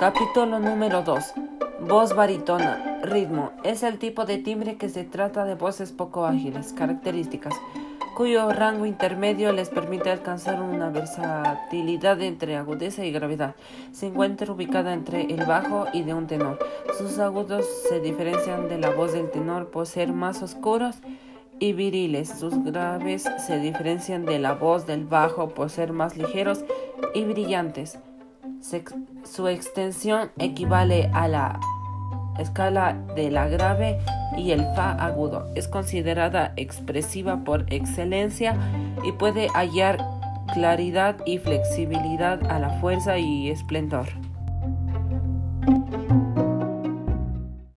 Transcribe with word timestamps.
Capítulo 0.00 0.58
número 0.58 1.02
2. 1.02 1.34
Voz 1.86 2.16
baritona. 2.16 3.00
Ritmo. 3.02 3.50
Es 3.64 3.82
el 3.82 3.98
tipo 3.98 4.24
de 4.24 4.38
timbre 4.38 4.78
que 4.78 4.88
se 4.88 5.04
trata 5.04 5.44
de 5.44 5.56
voces 5.56 5.92
poco 5.92 6.24
ágiles. 6.24 6.72
Características. 6.72 7.52
Cuyo 8.16 8.50
rango 8.50 8.86
intermedio 8.86 9.52
les 9.52 9.68
permite 9.68 10.10
alcanzar 10.10 10.62
una 10.62 10.88
versatilidad 10.88 12.18
entre 12.22 12.56
agudeza 12.56 13.04
y 13.04 13.12
gravedad. 13.12 13.54
Se 13.92 14.06
encuentra 14.06 14.50
ubicada 14.50 14.94
entre 14.94 15.24
el 15.24 15.44
bajo 15.44 15.84
y 15.92 16.02
de 16.02 16.14
un 16.14 16.26
tenor. 16.26 16.58
Sus 16.96 17.18
agudos 17.18 17.66
se 17.90 18.00
diferencian 18.00 18.70
de 18.70 18.78
la 18.78 18.88
voz 18.88 19.12
del 19.12 19.30
tenor 19.30 19.68
por 19.68 19.86
ser 19.86 20.14
más 20.14 20.42
oscuros 20.42 20.96
y 21.58 21.74
viriles. 21.74 22.30
Sus 22.30 22.64
graves 22.64 23.28
se 23.46 23.58
diferencian 23.58 24.24
de 24.24 24.38
la 24.38 24.54
voz 24.54 24.86
del 24.86 25.04
bajo 25.04 25.50
por 25.50 25.68
ser 25.68 25.92
más 25.92 26.16
ligeros 26.16 26.64
y 27.12 27.24
brillantes. 27.24 27.98
Su 28.60 29.48
extensión 29.48 30.30
equivale 30.38 31.10
a 31.12 31.28
la 31.28 31.60
escala 32.38 32.94
de 33.14 33.30
la 33.30 33.48
grave 33.48 33.98
y 34.36 34.52
el 34.52 34.60
fa 34.74 34.92
agudo. 34.92 35.46
Es 35.54 35.68
considerada 35.68 36.52
expresiva 36.56 37.44
por 37.44 37.72
excelencia 37.72 38.56
y 39.04 39.12
puede 39.12 39.48
hallar 39.48 39.98
claridad 40.52 41.16
y 41.26 41.38
flexibilidad 41.38 42.40
a 42.50 42.58
la 42.58 42.70
fuerza 42.80 43.18
y 43.18 43.50
esplendor. 43.50 44.08